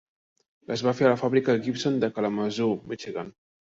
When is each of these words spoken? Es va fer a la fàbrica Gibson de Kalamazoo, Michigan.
Es 0.77 0.83
va 0.87 0.93
fer 1.01 1.07
a 1.09 1.13
la 1.13 1.21
fàbrica 1.25 1.57
Gibson 1.69 2.03
de 2.07 2.13
Kalamazoo, 2.19 2.83
Michigan. 2.93 3.37